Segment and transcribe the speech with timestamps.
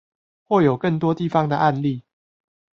[0.45, 2.03] 或有更多地方的案例